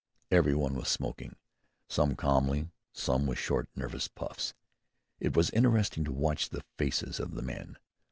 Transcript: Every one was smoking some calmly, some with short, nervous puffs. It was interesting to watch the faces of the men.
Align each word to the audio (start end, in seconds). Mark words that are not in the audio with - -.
Every 0.31 0.55
one 0.55 0.73
was 0.73 0.87
smoking 0.87 1.35
some 1.87 2.15
calmly, 2.15 2.71
some 2.91 3.27
with 3.27 3.37
short, 3.37 3.69
nervous 3.75 4.07
puffs. 4.07 4.55
It 5.19 5.35
was 5.37 5.51
interesting 5.51 6.03
to 6.05 6.11
watch 6.11 6.49
the 6.49 6.63
faces 6.75 7.19
of 7.19 7.35
the 7.35 7.43
men. 7.43 7.77